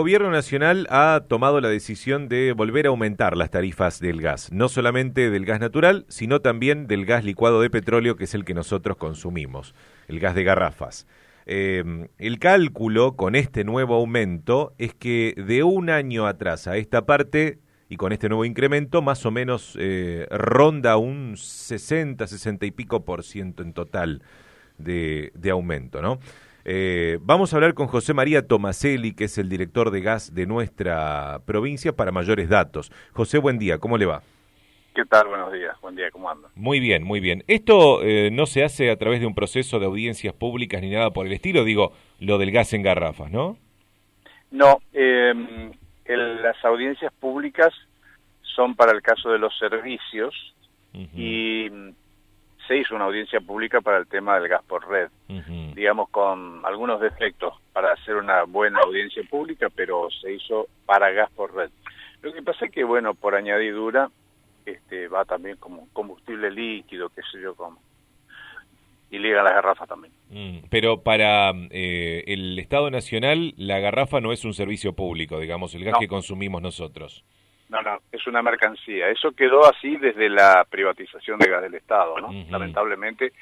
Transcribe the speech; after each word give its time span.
El 0.00 0.04
Gobierno 0.04 0.30
Nacional 0.30 0.86
ha 0.90 1.24
tomado 1.26 1.60
la 1.60 1.68
decisión 1.68 2.28
de 2.28 2.52
volver 2.52 2.86
a 2.86 2.90
aumentar 2.90 3.36
las 3.36 3.50
tarifas 3.50 3.98
del 3.98 4.20
gas, 4.20 4.52
no 4.52 4.68
solamente 4.68 5.28
del 5.28 5.44
gas 5.44 5.58
natural, 5.58 6.06
sino 6.06 6.40
también 6.40 6.86
del 6.86 7.04
gas 7.04 7.24
licuado 7.24 7.60
de 7.60 7.68
petróleo, 7.68 8.14
que 8.14 8.22
es 8.22 8.34
el 8.34 8.44
que 8.44 8.54
nosotros 8.54 8.96
consumimos, 8.96 9.74
el 10.06 10.20
gas 10.20 10.36
de 10.36 10.44
garrafas. 10.44 11.08
Eh, 11.46 12.06
el 12.18 12.38
cálculo 12.38 13.16
con 13.16 13.34
este 13.34 13.64
nuevo 13.64 13.96
aumento 13.96 14.72
es 14.78 14.94
que 14.94 15.34
de 15.36 15.64
un 15.64 15.90
año 15.90 16.28
atrás 16.28 16.68
a 16.68 16.76
esta 16.76 17.04
parte, 17.04 17.58
y 17.88 17.96
con 17.96 18.12
este 18.12 18.28
nuevo 18.28 18.44
incremento, 18.44 19.02
más 19.02 19.26
o 19.26 19.32
menos 19.32 19.76
eh, 19.80 20.28
ronda 20.30 20.96
un 20.96 21.36
60, 21.36 22.24
60 22.24 22.66
y 22.66 22.70
pico 22.70 23.04
por 23.04 23.24
ciento 23.24 23.64
en 23.64 23.72
total 23.72 24.22
de, 24.78 25.32
de 25.34 25.50
aumento, 25.50 26.00
¿no? 26.00 26.20
Eh, 26.70 27.18
vamos 27.22 27.50
a 27.50 27.56
hablar 27.56 27.72
con 27.72 27.86
José 27.86 28.12
María 28.12 28.46
Tomaselli, 28.46 29.14
que 29.14 29.24
es 29.24 29.38
el 29.38 29.48
director 29.48 29.90
de 29.90 30.02
gas 30.02 30.34
de 30.34 30.44
nuestra 30.44 31.40
provincia, 31.46 31.96
para 31.96 32.12
mayores 32.12 32.50
datos. 32.50 32.92
José, 33.14 33.38
buen 33.38 33.58
día, 33.58 33.78
¿cómo 33.78 33.96
le 33.96 34.04
va? 34.04 34.20
¿Qué 34.94 35.06
tal? 35.06 35.28
Buenos 35.28 35.50
días, 35.50 35.80
buen 35.80 35.96
día, 35.96 36.10
¿cómo 36.10 36.28
anda? 36.28 36.50
Muy 36.54 36.78
bien, 36.78 37.04
muy 37.04 37.20
bien. 37.20 37.42
Esto 37.46 38.02
eh, 38.02 38.28
no 38.30 38.44
se 38.44 38.64
hace 38.64 38.90
a 38.90 38.96
través 38.96 39.20
de 39.20 39.26
un 39.26 39.34
proceso 39.34 39.78
de 39.78 39.86
audiencias 39.86 40.34
públicas 40.34 40.82
ni 40.82 40.90
nada 40.90 41.10
por 41.10 41.26
el 41.26 41.32
estilo, 41.32 41.64
digo, 41.64 41.94
lo 42.20 42.36
del 42.36 42.50
gas 42.50 42.74
en 42.74 42.82
garrafas, 42.82 43.30
¿no? 43.30 43.56
No, 44.50 44.78
eh, 44.92 45.32
el, 46.04 46.42
las 46.42 46.62
audiencias 46.66 47.14
públicas 47.14 47.72
son 48.42 48.76
para 48.76 48.92
el 48.92 49.00
caso 49.00 49.30
de 49.30 49.38
los 49.38 49.56
servicios 49.58 50.34
uh 50.92 50.98
-huh. 50.98 51.08
y 51.14 51.70
se 52.68 52.76
hizo 52.76 52.94
una 52.94 53.06
audiencia 53.06 53.40
pública 53.40 53.80
para 53.80 53.96
el 53.96 54.06
tema 54.06 54.38
del 54.38 54.48
gas 54.48 54.62
por 54.68 54.86
red, 54.86 55.08
uh 55.28 55.32
-huh. 55.32 55.74
digamos 55.74 56.10
con 56.10 56.60
algunos 56.64 57.00
defectos 57.00 57.54
para 57.72 57.92
hacer 57.94 58.16
una 58.16 58.44
buena 58.44 58.80
audiencia 58.80 59.22
pública, 59.28 59.68
pero 59.74 60.08
se 60.10 60.34
hizo 60.34 60.68
para 60.86 61.10
gas 61.10 61.30
por 61.32 61.54
red. 61.54 61.70
Lo 62.20 62.32
que 62.32 62.42
pasa 62.42 62.66
es 62.66 62.70
que, 62.70 62.84
bueno, 62.84 63.14
por 63.14 63.34
añadidura, 63.34 64.10
este, 64.66 65.08
va 65.08 65.24
también 65.24 65.56
como 65.56 65.88
combustible 65.94 66.50
líquido, 66.50 67.08
qué 67.08 67.22
sé 67.32 67.40
yo, 67.40 67.54
como 67.54 67.78
y 69.10 69.18
liga 69.18 69.42
las 69.42 69.54
garrafas 69.54 69.88
también. 69.88 70.12
Mm, 70.28 70.66
pero 70.68 71.02
para 71.02 71.52
eh, 71.70 72.24
el 72.26 72.58
Estado 72.58 72.90
Nacional, 72.90 73.54
la 73.56 73.78
garrafa 73.78 74.20
no 74.20 74.32
es 74.32 74.44
un 74.44 74.52
servicio 74.52 74.92
público, 74.92 75.40
digamos, 75.40 75.74
el 75.74 75.84
gas 75.84 75.94
no. 75.94 76.00
que 76.00 76.08
consumimos 76.08 76.60
nosotros. 76.60 77.24
No, 77.68 77.82
no, 77.82 77.98
es 78.10 78.26
una 78.26 78.42
mercancía. 78.42 79.08
Eso 79.10 79.32
quedó 79.32 79.68
así 79.68 79.96
desde 79.96 80.28
la 80.28 80.66
privatización 80.68 81.38
de 81.38 81.50
gas 81.50 81.62
del 81.62 81.74
Estado, 81.74 82.18
¿no? 82.18 82.28
Uh 82.28 82.32
-huh. 82.32 82.50
Lamentablemente 82.50 83.32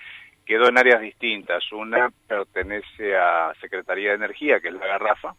quedó 0.45 0.69
en 0.69 0.79
áreas 0.79 1.01
distintas. 1.01 1.71
Una 1.73 2.11
pertenece 2.27 3.17
a 3.17 3.53
Secretaría 3.61 4.11
de 4.11 4.17
Energía, 4.17 4.61
que 4.61 4.69
es 4.69 4.75
la 4.75 4.87
garrafa, 4.87 5.35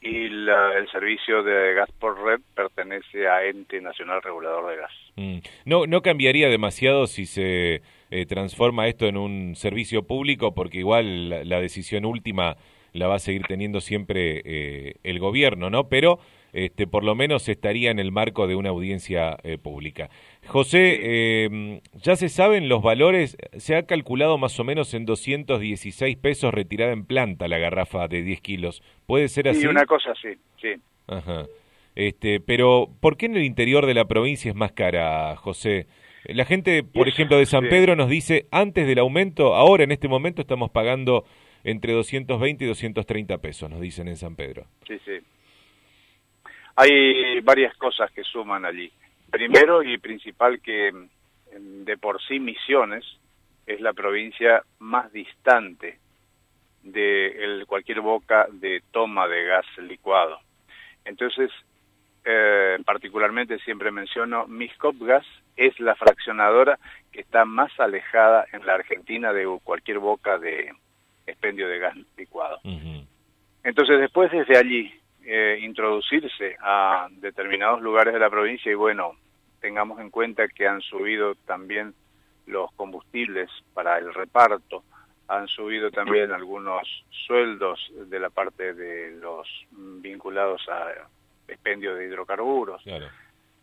y 0.00 0.28
la, 0.28 0.76
el 0.78 0.88
servicio 0.90 1.42
de 1.42 1.74
gas 1.74 1.90
por 1.98 2.22
red 2.22 2.40
pertenece 2.54 3.28
a 3.28 3.44
Ente 3.44 3.80
Nacional 3.80 4.22
Regulador 4.22 4.70
de 4.70 4.76
Gas. 4.76 4.92
Mm. 5.16 5.38
No, 5.64 5.86
no 5.86 6.00
cambiaría 6.00 6.48
demasiado 6.48 7.06
si 7.06 7.26
se 7.26 7.82
eh, 8.10 8.26
transforma 8.26 8.86
esto 8.86 9.06
en 9.06 9.16
un 9.16 9.56
servicio 9.56 10.04
público, 10.04 10.54
porque 10.54 10.78
igual 10.78 11.28
la, 11.28 11.44
la 11.44 11.60
decisión 11.60 12.04
última 12.04 12.56
la 12.92 13.08
va 13.08 13.16
a 13.16 13.20
seguir 13.20 13.42
teniendo 13.46 13.80
siempre 13.80 14.42
eh, 14.44 14.94
el 15.02 15.18
gobierno, 15.18 15.70
¿no? 15.70 15.88
Pero 15.88 16.18
este, 16.52 16.86
por 16.86 17.04
lo 17.04 17.14
menos 17.14 17.48
estaría 17.48 17.90
en 17.90 17.98
el 17.98 18.12
marco 18.12 18.46
de 18.46 18.56
una 18.56 18.70
audiencia 18.70 19.36
eh, 19.42 19.58
pública. 19.58 20.10
José, 20.46 20.98
eh, 21.00 21.80
ya 21.94 22.16
se 22.16 22.28
saben 22.28 22.68
los 22.68 22.82
valores, 22.82 23.36
se 23.56 23.76
ha 23.76 23.84
calculado 23.84 24.38
más 24.38 24.58
o 24.58 24.64
menos 24.64 24.94
en 24.94 25.06
216 25.06 26.16
pesos 26.16 26.52
retirada 26.52 26.92
en 26.92 27.04
planta 27.04 27.48
la 27.48 27.58
garrafa 27.58 28.08
de 28.08 28.22
10 28.22 28.40
kilos. 28.40 28.82
¿Puede 29.06 29.28
ser 29.28 29.48
así? 29.48 29.60
Sí, 29.60 29.66
una 29.66 29.86
cosa 29.86 30.12
así, 30.12 30.38
sí. 30.60 30.74
Ajá. 31.06 31.46
Este, 31.94 32.40
pero, 32.40 32.88
¿por 33.00 33.16
qué 33.16 33.26
en 33.26 33.36
el 33.36 33.44
interior 33.44 33.86
de 33.86 33.94
la 33.94 34.06
provincia 34.06 34.48
es 34.48 34.54
más 34.54 34.72
cara, 34.72 35.36
José? 35.36 35.86
La 36.24 36.44
gente, 36.44 36.82
por 36.82 37.08
Eso, 37.08 37.14
ejemplo, 37.14 37.38
de 37.38 37.46
San 37.46 37.64
sí. 37.64 37.68
Pedro 37.70 37.96
nos 37.96 38.08
dice, 38.08 38.46
antes 38.50 38.86
del 38.86 38.98
aumento, 38.98 39.54
ahora 39.54 39.84
en 39.84 39.92
este 39.92 40.08
momento 40.08 40.42
estamos 40.42 40.70
pagando 40.70 41.24
entre 41.64 41.92
220 41.92 42.64
y 42.64 42.68
230 42.68 43.38
pesos, 43.38 43.70
nos 43.70 43.80
dicen 43.80 44.08
en 44.08 44.16
San 44.16 44.36
Pedro. 44.36 44.66
Sí, 44.86 44.98
sí. 45.04 45.12
Hay 46.80 47.40
varias 47.40 47.76
cosas 47.76 48.10
que 48.12 48.24
suman 48.24 48.64
allí. 48.64 48.90
Primero 49.30 49.82
y 49.82 49.98
principal 49.98 50.60
que 50.60 50.90
de 51.52 51.98
por 51.98 52.22
sí 52.22 52.40
Misiones 52.40 53.04
es 53.66 53.80
la 53.80 53.92
provincia 53.92 54.62
más 54.78 55.12
distante 55.12 55.98
de 56.82 57.26
el, 57.44 57.66
cualquier 57.66 58.00
boca 58.00 58.46
de 58.50 58.82
toma 58.92 59.28
de 59.28 59.44
gas 59.44 59.66
licuado. 59.78 60.38
Entonces, 61.04 61.50
eh, 62.24 62.78
particularmente 62.86 63.58
siempre 63.58 63.90
menciono, 63.90 64.46
Miscopgas 64.46 65.26
es 65.56 65.78
la 65.80 65.94
fraccionadora 65.96 66.78
que 67.12 67.20
está 67.20 67.44
más 67.44 67.78
alejada 67.78 68.46
en 68.52 68.64
la 68.64 68.74
Argentina 68.74 69.34
de 69.34 69.46
cualquier 69.62 69.98
boca 69.98 70.38
de 70.38 70.72
expendio 71.26 71.68
de 71.68 71.78
gas 71.78 71.96
licuado. 72.16 72.58
Uh 72.64 72.70
-huh. 72.70 73.06
Entonces, 73.64 74.00
después 74.00 74.32
desde 74.32 74.56
allí 74.56 74.99
eh, 75.24 75.58
introducirse 75.62 76.56
a 76.60 77.08
determinados 77.10 77.80
lugares 77.80 78.14
de 78.14 78.20
la 78.20 78.30
provincia 78.30 78.70
y 78.70 78.74
bueno, 78.74 79.12
tengamos 79.60 80.00
en 80.00 80.10
cuenta 80.10 80.48
que 80.48 80.66
han 80.66 80.80
subido 80.80 81.34
también 81.46 81.94
los 82.46 82.72
combustibles 82.72 83.50
para 83.74 83.98
el 83.98 84.12
reparto, 84.12 84.82
han 85.28 85.46
subido 85.46 85.90
también 85.90 86.32
algunos 86.32 87.04
sueldos 87.10 87.92
de 87.92 88.18
la 88.18 88.30
parte 88.30 88.74
de 88.74 89.12
los 89.12 89.46
vinculados 89.70 90.68
a 90.68 90.88
expendio 91.46 91.94
de 91.94 92.06
hidrocarburos. 92.06 92.82
Claro. 92.82 93.06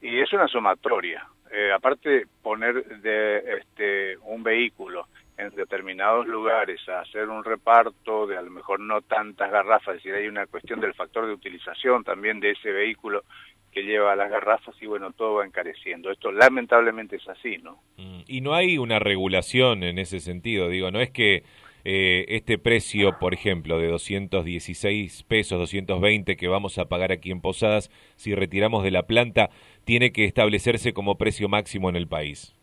Y 0.02 0.20
es 0.20 0.32
una 0.32 0.48
sumatoria. 0.48 1.28
Eh, 1.52 1.72
aparte, 1.74 2.28
poner 2.42 2.86
de 3.02 3.58
este 3.58 4.18
un 4.24 4.44
vehículo 4.44 5.08
en 5.38 5.50
determinados 5.52 6.28
lugares 6.28 6.80
a 6.90 7.02
hacer 7.02 7.30
un 7.30 7.44
reparto 7.44 8.26
de 8.26 8.38
a 8.38 8.42
lo 8.42 8.50
mejor 8.50 8.80
no 8.80 9.02
tantas 9.02 9.52
garrafas, 9.52 9.98
es 9.98 10.04
decir, 10.04 10.14
hay 10.16 10.28
una 10.28 10.48
cuestión 10.48 10.80
del 10.80 10.94
factor 10.94 11.28
de 11.28 11.34
utilización 11.34 12.04
también 12.04 12.40
de 12.40 12.52
ese 12.52 12.72
vehículo 12.72 13.24
que 13.72 13.84
lleva 13.84 14.16
las 14.16 14.32
garrafas 14.32 14.76
y 14.82 14.88
bueno, 14.88 15.12
todo 15.12 15.36
va 15.36 15.46
encareciendo. 15.46 16.10
Esto 16.10 16.32
lamentablemente 16.32 17.18
es 17.18 17.28
así, 17.28 17.58
¿no? 17.60 17.80
Mm, 17.98 18.22
y 18.26 18.42
no 18.42 18.56
hay 18.56 18.80
una 18.80 18.98
regulación 18.98 19.84
en 19.84 20.00
ese 20.00 20.20
sentido, 20.20 20.70
digo, 20.70 20.90
no 20.90 21.00
es 21.00 21.12
que 21.12 21.44
eh, 21.86 22.26
este 22.36 22.58
precio, 22.58 23.18
por 23.20 23.34
ejemplo, 23.34 23.80
de 23.80 23.88
216 23.88 25.24
pesos, 25.24 25.60
220 25.60 26.36
que 26.36 26.48
vamos 26.48 26.80
a 26.80 26.86
pagar 26.86 27.12
aquí 27.12 27.30
en 27.32 27.40
Posadas, 27.40 27.92
si 28.16 28.34
retiramos 28.34 28.84
de 28.84 28.92
la 28.92 29.04
planta, 29.04 29.52
tiene 29.86 30.12
que 30.12 30.26
establecerse 30.26 30.94
como 30.94 31.18
precio 31.18 31.48
máximo 31.48 31.90
en 31.90 31.96
el 31.96 32.08
país. 32.08 32.57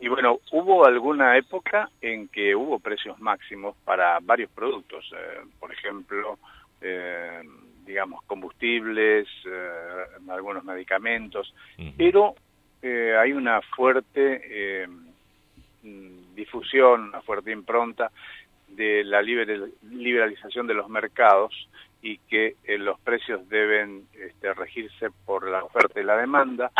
Y 0.00 0.08
bueno, 0.08 0.38
hubo 0.52 0.86
alguna 0.86 1.36
época 1.36 1.90
en 2.00 2.28
que 2.28 2.54
hubo 2.54 2.78
precios 2.78 3.18
máximos 3.18 3.76
para 3.84 4.18
varios 4.22 4.50
productos, 4.50 5.10
eh, 5.12 5.40
por 5.58 5.72
ejemplo, 5.72 6.38
eh, 6.80 7.42
digamos, 7.84 8.22
combustibles, 8.24 9.26
eh, 9.44 10.04
algunos 10.28 10.62
medicamentos, 10.62 11.52
uh 11.78 11.82
-huh. 11.82 11.94
pero 11.96 12.34
hay 12.80 13.32
una 13.32 13.60
fuerte 13.60 14.86
difusión, 16.36 17.08
una 17.08 17.20
fuerte 17.22 17.50
impronta 17.50 18.12
de 18.68 19.02
la 19.02 19.20
liberalización 19.20 20.68
de 20.68 20.74
los 20.74 20.88
mercados 20.88 21.52
y 22.02 22.18
que 22.18 22.54
los 22.78 23.00
precios 23.00 23.48
deben 23.48 24.06
este, 24.12 24.54
regirse 24.54 25.08
por 25.26 25.48
la 25.50 25.64
oferta 25.64 26.00
y 26.00 26.04
la 26.04 26.16
demanda 26.16 26.70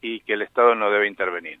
y 0.00 0.20
que 0.20 0.34
el 0.34 0.42
Estado 0.42 0.76
no 0.76 0.88
debe 0.88 1.08
intervenir 1.08 1.58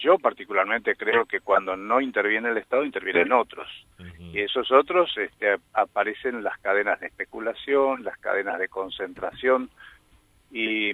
yo 0.00 0.18
particularmente 0.18 0.96
creo 0.96 1.26
que 1.26 1.40
cuando 1.40 1.76
no 1.76 2.00
interviene 2.00 2.48
el 2.48 2.56
Estado, 2.56 2.84
intervienen 2.84 3.32
otros. 3.32 3.68
Uh 3.98 4.02
-huh. 4.02 4.34
Y 4.34 4.40
esos 4.40 4.70
otros 4.72 5.16
este, 5.16 5.56
aparecen 5.74 6.42
las 6.42 6.58
cadenas 6.58 6.98
de 7.00 7.06
especulación, 7.06 8.02
las 8.02 8.18
cadenas 8.18 8.58
de 8.58 8.68
concentración. 8.68 9.70
Y 10.50 10.92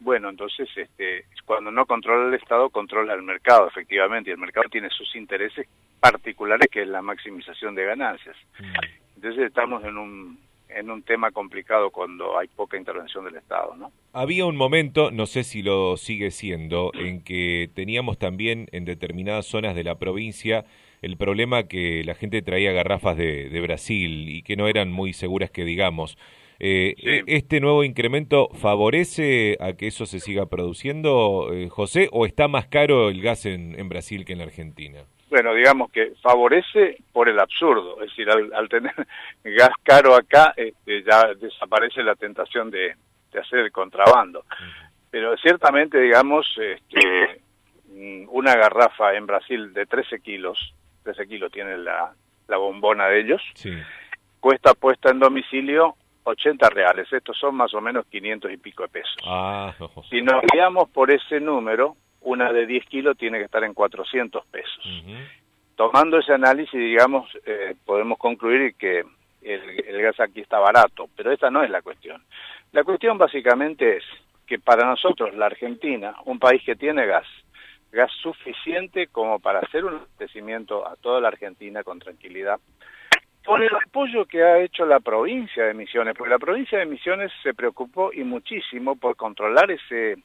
bueno, 0.00 0.28
entonces 0.28 0.68
este, 0.76 1.24
cuando 1.44 1.70
no 1.70 1.86
controla 1.86 2.28
el 2.28 2.34
Estado, 2.34 2.68
controla 2.70 3.14
el 3.14 3.22
mercado, 3.22 3.68
efectivamente. 3.68 4.30
Y 4.30 4.32
el 4.32 4.38
mercado 4.38 4.68
tiene 4.68 4.90
sus 4.90 5.14
intereses 5.14 5.66
particulares, 6.00 6.68
que 6.70 6.82
es 6.82 6.88
la 6.88 7.02
maximización 7.02 7.74
de 7.74 7.84
ganancias. 7.84 8.36
Uh 8.58 8.62
-huh. 8.64 8.90
Entonces 9.16 9.44
estamos 9.46 9.84
en 9.84 9.96
un 9.96 10.38
en 10.76 10.90
un 10.90 11.02
tema 11.02 11.30
complicado 11.30 11.90
cuando 11.90 12.38
hay 12.38 12.48
poca 12.48 12.76
intervención 12.76 13.24
del 13.24 13.36
Estado, 13.36 13.74
¿no? 13.76 13.92
Había 14.12 14.46
un 14.46 14.56
momento, 14.56 15.10
no 15.10 15.26
sé 15.26 15.44
si 15.44 15.62
lo 15.62 15.96
sigue 15.96 16.30
siendo, 16.30 16.92
en 16.94 17.22
que 17.22 17.70
teníamos 17.74 18.18
también 18.18 18.68
en 18.72 18.84
determinadas 18.84 19.46
zonas 19.46 19.74
de 19.74 19.84
la 19.84 19.98
provincia 19.98 20.64
el 21.02 21.16
problema 21.16 21.64
que 21.64 22.04
la 22.04 22.14
gente 22.14 22.42
traía 22.42 22.72
garrafas 22.72 23.16
de, 23.16 23.48
de 23.48 23.60
Brasil 23.60 24.28
y 24.28 24.42
que 24.42 24.56
no 24.56 24.68
eran 24.68 24.92
muy 24.92 25.12
seguras 25.12 25.50
que 25.50 25.64
digamos. 25.64 26.16
Eh, 26.60 26.94
sí. 26.96 27.22
¿Este 27.26 27.60
nuevo 27.60 27.82
incremento 27.82 28.48
favorece 28.54 29.56
a 29.58 29.72
que 29.72 29.88
eso 29.88 30.06
se 30.06 30.20
siga 30.20 30.46
produciendo, 30.46 31.50
eh, 31.52 31.68
José, 31.68 32.08
o 32.12 32.24
está 32.24 32.46
más 32.46 32.68
caro 32.68 33.08
el 33.08 33.20
gas 33.20 33.46
en, 33.46 33.78
en 33.78 33.88
Brasil 33.88 34.24
que 34.24 34.34
en 34.34 34.38
la 34.38 34.44
Argentina? 34.44 35.04
Bueno, 35.32 35.54
digamos 35.54 35.90
que 35.90 36.12
favorece 36.20 36.98
por 37.10 37.26
el 37.26 37.40
absurdo, 37.40 38.02
es 38.02 38.10
decir, 38.10 38.28
al, 38.30 38.68
tener 38.68 38.92
gas 39.44 39.70
caro 39.82 40.14
acá, 40.14 40.52
este, 40.54 41.02
ya 41.02 41.32
desaparece 41.32 42.02
la 42.02 42.14
tentación 42.16 42.70
de, 42.70 42.94
hacer 43.40 43.60
el 43.60 43.72
contrabando. 43.72 44.44
Pero 45.10 45.34
ciertamente, 45.38 45.98
digamos, 45.98 46.46
este, 46.58 47.40
una 48.28 48.54
garrafa 48.56 49.14
en 49.14 49.24
Brasil 49.24 49.72
de 49.72 49.86
13 49.86 50.20
kilos, 50.20 50.74
13 51.04 51.26
kilos 51.26 51.50
tiene 51.50 51.78
la, 51.78 52.12
la 52.48 52.56
bombona 52.58 53.06
de 53.06 53.20
ellos, 53.20 53.40
cuesta 54.38 54.74
puesta 54.74 55.12
en 55.12 55.18
domicilio 55.18 55.96
80 56.24 56.68
reales, 56.68 57.10
estos 57.10 57.38
son 57.38 57.54
más 57.54 57.72
o 57.72 57.80
menos 57.80 58.04
500 58.10 58.52
y 58.52 58.58
pico 58.58 58.82
de 58.82 58.90
pesos. 58.90 59.16
Ah, 59.24 59.72
si 60.10 60.20
nos 60.20 60.42
guiamos 60.52 60.90
por 60.90 61.10
ese 61.10 61.40
número, 61.40 61.96
una 62.22 62.52
de 62.52 62.66
10 62.66 62.86
kilos 62.86 63.16
tiene 63.16 63.38
que 63.38 63.44
estar 63.44 63.64
en 63.64 63.74
400 63.74 64.44
pesos. 64.46 65.04
Tomando 65.76 66.18
ese 66.18 66.32
análisis, 66.32 66.78
digamos, 66.78 67.28
eh, 67.46 67.74
podemos 67.84 68.18
concluir 68.18 68.74
que 68.74 69.04
el, 69.42 70.02
gas 70.02 70.20
aquí 70.20 70.40
está 70.40 70.58
barato, 70.58 71.08
pero 71.16 71.32
esta 71.32 71.50
no 71.50 71.62
es 71.62 71.70
la 71.70 71.82
cuestión. 71.82 72.22
La 72.72 72.84
cuestión 72.84 73.18
básicamente 73.18 73.96
es 73.96 74.04
que 74.46 74.58
para 74.58 74.86
nosotros, 74.86 75.34
la 75.34 75.46
Argentina, 75.46 76.14
un 76.26 76.38
país 76.38 76.62
que 76.64 76.76
tiene 76.76 77.06
gas, 77.06 77.26
gas 77.90 78.10
suficiente 78.22 79.08
como 79.08 79.38
para 79.38 79.60
hacer 79.60 79.84
un 79.84 79.94
abastecimiento 79.94 80.86
a 80.86 80.96
toda 80.96 81.20
la 81.20 81.28
Argentina 81.28 81.82
con 81.82 81.98
tranquilidad, 81.98 82.60
con 83.44 83.62
el 83.62 83.74
apoyo 83.74 84.24
que 84.24 84.42
ha 84.42 84.60
hecho 84.60 84.86
la 84.86 85.00
provincia 85.00 85.64
de 85.64 85.74
Misiones, 85.74 86.14
porque 86.16 86.30
la 86.30 86.38
provincia 86.38 86.78
de 86.78 86.86
Misiones 86.86 87.32
se 87.42 87.54
preocupó 87.54 88.12
y 88.12 88.22
muchísimo 88.22 88.96
por 88.96 89.16
controlar 89.16 89.70
ese 89.70 90.16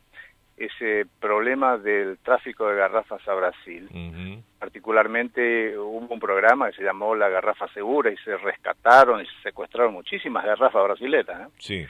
ese 0.57 1.05
problema 1.19 1.77
del 1.77 2.17
tráfico 2.17 2.67
de 2.67 2.75
garrafas 2.75 3.25
a 3.27 3.33
Brasil. 3.35 4.43
Particularmente 4.57 5.77
hubo 5.77 6.13
un 6.13 6.19
programa 6.19 6.69
que 6.69 6.77
se 6.77 6.83
llamó 6.83 7.15
La 7.15 7.29
Garrafa 7.29 7.67
Segura 7.73 8.11
y 8.11 8.17
se 8.17 8.35
rescataron 8.37 9.21
y 9.21 9.25
se 9.27 9.41
secuestraron 9.43 9.93
muchísimas 9.93 10.43
garrafas 10.43 10.83
brasileras. 10.83 11.41
¿eh? 11.41 11.51
Sí. 11.59 11.87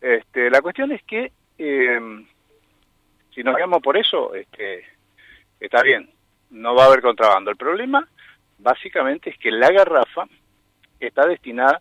Este, 0.00 0.50
la 0.50 0.60
cuestión 0.60 0.90
es 0.90 1.02
que 1.04 1.30
em, 1.56 2.26
si 3.32 3.44
nos 3.44 3.54
quedamos 3.54 3.80
por 3.80 3.96
eso, 3.96 4.34
este, 4.34 4.84
está 5.60 5.82
bien, 5.82 6.10
no 6.50 6.74
va 6.74 6.84
a 6.84 6.86
haber 6.86 7.02
contrabando. 7.02 7.50
El 7.50 7.56
problema 7.56 8.08
básicamente 8.58 9.30
es 9.30 9.38
que 9.38 9.52
la 9.52 9.70
garrafa 9.70 10.26
está 10.98 11.26
destinada 11.26 11.80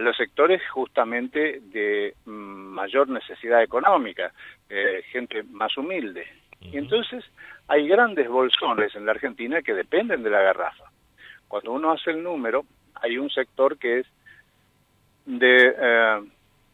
a 0.00 0.02
los 0.02 0.16
sectores 0.16 0.62
justamente 0.70 1.60
de 1.60 2.14
mm, 2.24 2.30
mayor 2.30 3.08
necesidad 3.08 3.62
económica, 3.62 4.32
eh, 4.68 5.02
gente 5.12 5.42
más 5.42 5.76
humilde. 5.76 6.26
Y 6.60 6.78
entonces 6.78 7.24
hay 7.68 7.86
grandes 7.86 8.28
bolsones 8.28 8.94
en 8.94 9.04
la 9.04 9.12
Argentina 9.12 9.62
que 9.62 9.74
dependen 9.74 10.22
de 10.22 10.30
la 10.30 10.40
garrafa. 10.40 10.84
Cuando 11.48 11.72
uno 11.72 11.92
hace 11.92 12.10
el 12.10 12.22
número, 12.22 12.64
hay 12.94 13.18
un 13.18 13.30
sector 13.30 13.78
que 13.78 14.00
es 14.00 14.06
de, 15.26 15.74
eh, 15.78 16.20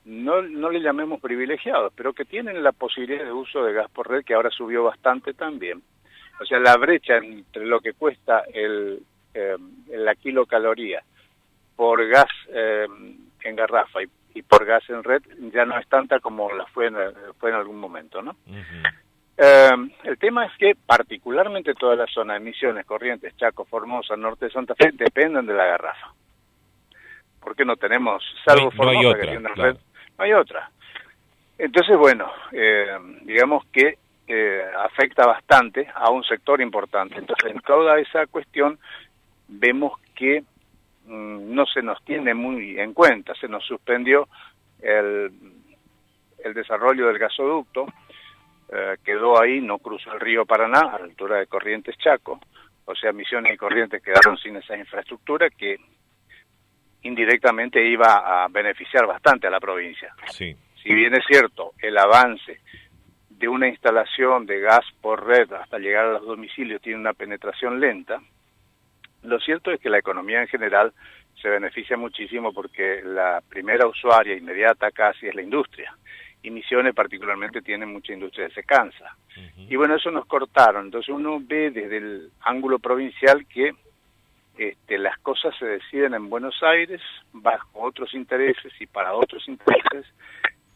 no, 0.05 0.43
no 0.43 0.70
le 0.70 0.81
llamemos 0.81 1.20
privilegiados, 1.20 1.93
pero 1.96 2.12
que 2.12 2.25
tienen 2.25 2.62
la 2.62 2.73
posibilidad 2.73 3.25
de 3.25 3.32
uso 3.32 3.64
de 3.64 3.73
gas 3.73 3.90
por 3.90 4.08
red, 4.08 4.25
que 4.25 4.34
ahora 4.34 4.50
subió 4.50 4.84
bastante 4.84 5.34
también. 5.34 5.82
O 6.40 6.44
sea, 6.44 6.61
la 6.61 6.76
brecha 6.76 7.17
entre 7.17 7.67
lo 7.67 7.81
que 7.81 7.93
cuesta 7.94 8.44
el, 8.52 9.02
eh, 9.34 9.56
la 9.88 10.14
kilocaloría 10.14 11.02
por 11.76 12.06
gas 12.08 12.31
eh, 12.49 12.87
en 13.44 13.56
garrafa 13.56 14.00
y, 14.02 14.43
por 14.43 14.67
gas 14.67 14.82
en 14.90 15.02
red 15.02 15.23
ya 15.52 15.64
no 15.64 15.78
es 15.78 15.88
tanta 15.88 16.20
como 16.20 16.52
la 16.52 16.67
fue 16.67 16.88
en, 16.88 16.96
fue 17.38 17.50
en 17.50 17.56
algún 17.56 17.78
momento, 17.78 18.20
¿no? 18.20 18.37
Eh, 19.38 19.70
el 20.05 20.19
tema 20.19 20.44
es 20.44 20.52
que 20.58 20.75
particularmente 20.75 21.75
toda 21.75 21.96
la 21.96 22.06
zona 22.06 22.34
de 22.34 22.40
Misiones, 22.40 22.84
Corrientes, 22.84 23.34
Chaco, 23.37 23.64
Formosa, 23.64 24.14
Norte 24.17 24.46
de 24.46 24.50
Santa 24.50 24.75
Fe 24.75 24.90
dependen 24.93 25.46
de 25.46 25.55
la 25.55 25.64
garrafa. 25.67 26.12
Porque 27.40 27.64
no 27.64 27.76
tenemos, 27.76 28.23
salvo 28.44 28.70
Formosa 28.70 29.14
que 29.14 29.23
tiene 29.23 29.38
una 29.38 29.55
red, 29.55 29.76
no 30.19 30.25
hay 30.25 30.32
otra. 30.34 30.70
Entonces, 31.56 31.96
bueno, 31.96 32.31
eh, 32.52 32.94
digamos 33.23 33.64
que 33.73 33.99
afecta 34.78 35.25
bastante 35.25 35.88
a 35.94 36.11
un 36.11 36.25
sector 36.25 36.61
importante. 36.61 37.17
Entonces, 37.17 37.52
en 37.52 37.61
toda 37.61 37.99
esa 38.00 38.26
cuestión 38.26 38.78
vemos 39.49 39.93
que 40.14 40.43
no 41.06 41.66
se 41.66 41.82
nos 41.82 42.02
tiene 42.04 42.34
muy 42.34 42.78
en 42.78 42.92
cuenta, 42.92 43.34
se 43.34 43.48
nos 43.48 43.64
suspendió 43.64 44.28
el, 44.80 45.30
el 46.44 46.54
desarrollo 46.54 47.06
del 47.06 47.18
gasoducto, 47.18 47.86
eh, 48.72 48.96
quedó 49.04 49.40
ahí, 49.40 49.60
no 49.60 49.78
cruzó 49.78 50.12
el 50.12 50.20
río 50.20 50.44
Paraná, 50.44 50.80
a 50.80 50.98
la 50.98 51.04
altura 51.04 51.38
de 51.38 51.46
Corrientes 51.46 51.96
Chaco, 51.98 52.40
o 52.84 52.94
sea, 52.94 53.12
Misiones 53.12 53.54
y 53.54 53.56
Corrientes 53.56 54.02
quedaron 54.02 54.36
sin 54.38 54.56
esa 54.56 54.76
infraestructura 54.76 55.50
que 55.50 55.76
indirectamente 57.02 57.84
iba 57.84 58.44
a 58.44 58.48
beneficiar 58.48 59.06
bastante 59.06 59.46
a 59.46 59.50
la 59.50 59.60
provincia. 59.60 60.12
Sí. 60.28 60.56
Si 60.82 60.94
bien 60.94 61.14
es 61.14 61.24
cierto, 61.26 61.72
el 61.78 61.96
avance 61.98 62.60
de 63.28 63.48
una 63.48 63.68
instalación 63.68 64.46
de 64.46 64.60
gas 64.60 64.84
por 65.00 65.26
red 65.26 65.52
hasta 65.52 65.78
llegar 65.78 66.06
a 66.06 66.12
los 66.12 66.26
domicilios 66.26 66.80
tiene 66.80 66.98
una 66.98 67.12
penetración 67.12 67.80
lenta, 67.80 68.20
lo 69.26 69.38
cierto 69.40 69.70
es 69.70 69.81
que 69.81 69.90
la 69.90 69.99
economía 69.99 70.40
en 70.40 70.49
general 70.49 70.93
se 71.40 71.49
beneficia 71.49 71.96
muchísimo 71.96 72.52
porque 72.52 73.02
la 73.05 73.43
primera 73.49 73.87
usuaria 73.87 74.37
inmediata 74.37 74.90
casi 74.90 75.26
es 75.26 75.34
la 75.34 75.43
industria. 75.43 75.94
Y 76.43 76.50
Misiones 76.50 76.94
particularmente 76.94 77.61
tiene 77.61 77.87
mucha 77.87 78.12
industria 78.12 78.46
de 78.46 78.55
secanza. 78.55 79.17
Y 79.56 79.75
bueno, 79.76 79.96
eso 79.96 80.11
nos 80.11 80.26
cortaron. 80.26 80.87
Entonces 80.87 81.12
uno 81.12 81.38
ve 81.40 81.70
desde 81.70 81.96
el 81.96 82.31
ángulo 82.40 82.78
provincial 82.78 83.46
que 83.46 83.75
este, 84.56 84.96
las 84.99 85.19
cosas 85.19 85.55
se 85.58 85.67
deciden 85.67 86.14
en 86.14 86.31
Buenos 86.31 86.62
Aires 86.62 87.02
bajo 87.32 87.82
otros 87.82 88.14
intereses 88.14 88.73
y 88.81 88.87
para 88.87 89.14
otros 89.14 89.46
intereses 89.49 90.06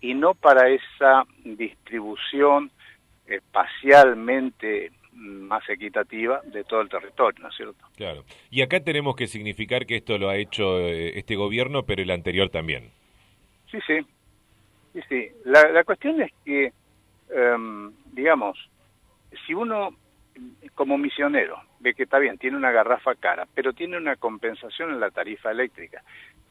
y 0.01 0.15
no 0.15 0.35
para 0.35 0.69
esa 0.69 1.25
distribución 1.45 2.71
espacialmente 3.27 4.93
más 5.21 5.69
equitativa 5.69 6.41
de 6.45 6.65
todo 6.65 6.81
el 6.81 6.89
territorio, 6.89 7.43
¿no 7.43 7.49
es 7.49 7.57
cierto? 7.57 7.85
Claro. 7.97 8.25
Y 8.51 8.63
acá 8.63 8.81
tenemos 8.81 9.15
que 9.15 9.27
significar 9.27 9.87
que 9.87 9.97
esto 9.97 10.19
lo 10.19 10.29
ha 10.29 10.37
hecho 10.37 10.81
eh, 10.81 11.19
este 11.19 11.37
gobierno, 11.37 11.85
pero 11.85 12.03
el 12.03 12.11
anterior 12.11 12.49
también. 12.49 12.91
Sí, 13.71 13.79
sí. 13.87 13.99
Sí, 14.93 15.01
sí. 15.09 15.29
La, 15.45 15.69
la 15.69 15.85
cuestión 15.85 16.21
es 16.21 16.33
que, 16.45 16.73
em, 17.31 17.93
digamos, 18.13 18.59
si 19.47 19.55
uno 19.55 19.95
como 20.75 20.97
misionero 20.97 21.61
ve 21.81 21.95
que 21.95 22.05
está 22.05 22.19
bien, 22.19 22.39
tiene 22.39 22.57
una 22.57 22.71
garrafa 22.71 23.15
cara, 23.15 23.47
pero 23.55 23.73
tiene 23.73 23.97
una 23.97 24.17
compensación 24.17 24.91
en 24.91 25.01
la 25.01 25.11
tarifa 25.11 25.51
eléctrica, 25.51 26.03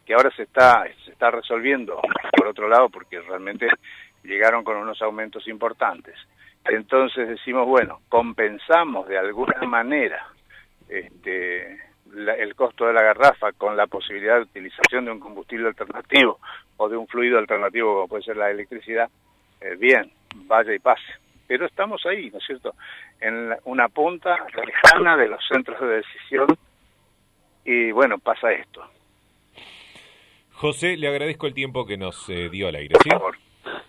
que 0.06 0.14
ahora 0.14 0.32
se 0.36 0.44
está, 0.44 0.86
se 1.06 1.12
está 1.12 1.32
resolviendo 1.32 2.00
por 2.36 2.48
otro 2.48 2.68
lado 2.68 2.90
porque 2.90 3.20
realmente 3.22 3.68
llegaron 4.24 4.64
con 4.64 4.78
unos 4.78 5.02
aumentos 5.02 5.48
importantes. 5.48 6.16
Entonces 6.66 7.28
decimos, 7.28 7.68
bueno, 7.68 8.00
compensamos 8.10 9.08
de 9.08 9.18
alguna 9.18 9.62
manera 9.68 10.28
este, 10.88 11.80
el 12.14 12.56
costo 12.56 12.86
de 12.86 12.94
la 12.94 13.02
garrafa 13.02 13.52
con 13.54 13.78
la 13.78 13.88
posibilidad 13.88 14.36
de 14.36 14.44
utilización 14.44 15.06
de 15.06 15.12
un 15.12 15.20
combustible 15.20 15.68
alternativo 15.68 16.40
o 16.78 16.90
de 16.90 16.98
un 16.98 17.08
fluido 17.08 17.38
alternativo 17.38 17.94
como 17.94 18.08
puede 18.08 18.24
ser 18.24 18.38
la 18.38 18.50
electricidad, 18.50 19.10
eh, 19.62 19.76
bien, 19.76 20.12
vaya 20.36 20.74
y 20.74 20.80
pase. 20.80 21.04
Pero 21.48 21.66
estamos 21.66 22.06
ahí, 22.06 22.30
¿no 22.30 22.38
es 22.38 22.46
cierto? 22.46 22.76
En 23.20 23.52
una 23.66 23.90
punta 23.90 24.38
lejana 24.66 25.18
de 25.18 25.28
los 25.28 25.42
centros 25.48 25.80
de 25.82 25.88
decisión 25.88 26.48
y 27.66 27.92
bueno, 27.92 28.18
pasa 28.20 28.52
esto. 28.52 28.84
José, 30.52 30.98
le 30.98 31.08
agradezco 31.08 31.48
el 31.48 31.54
tiempo 31.54 31.86
que 31.86 31.98
nos 31.98 32.30
eh, 32.30 32.50
dio 32.50 32.68
al 32.68 32.76
aire. 32.76 32.96
¿sí? 33.04 33.10
Por 33.10 33.20
favor. 33.20 33.38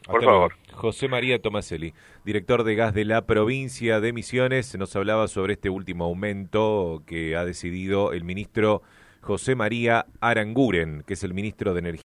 Por 0.06 0.24
favor. 0.24 0.54
José 0.80 1.08
María 1.08 1.42
Tomaselli, 1.42 1.92
director 2.24 2.64
de 2.64 2.74
gas 2.74 2.94
de 2.94 3.04
la 3.04 3.26
provincia 3.26 4.00
de 4.00 4.14
Misiones, 4.14 4.74
nos 4.78 4.96
hablaba 4.96 5.28
sobre 5.28 5.52
este 5.52 5.68
último 5.68 6.06
aumento 6.06 7.02
que 7.04 7.36
ha 7.36 7.44
decidido 7.44 8.14
el 8.14 8.24
ministro 8.24 8.80
José 9.20 9.54
María 9.54 10.06
Aranguren, 10.20 11.04
que 11.06 11.12
es 11.12 11.22
el 11.22 11.34
ministro 11.34 11.74
de 11.74 11.80
Energía. 11.80 11.98